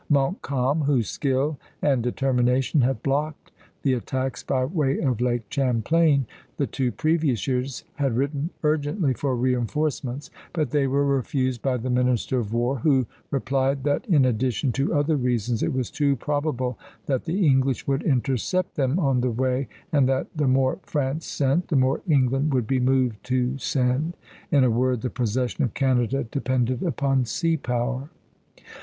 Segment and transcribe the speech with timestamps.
[0.09, 3.51] Montcalm, whose skill and determination had blocked
[3.83, 6.25] the attacks by way of Lake Champlain
[6.57, 11.91] the two previous years, had written urgently for reinforcements; but they were refused by the
[11.91, 16.79] minister of war, who replied that in addition to other reasons it was too probable
[17.05, 21.67] that the English would intercept them on the way, and that the more France sent,
[21.67, 24.17] the more England would be moved to send.
[24.49, 28.09] In a word, the possession of Canada depended upon sea power.